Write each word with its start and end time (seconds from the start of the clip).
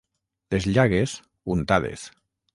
Les 0.55 0.65
llagues, 0.69 1.13
untades. 1.59 2.09